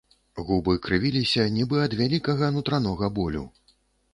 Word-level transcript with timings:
Губы 0.45 0.73
крывіліся, 0.85 1.45
нібы 1.57 1.77
ад 1.89 1.93
вялікага 2.01 2.51
нутранога 2.57 3.11
болю. 3.21 3.45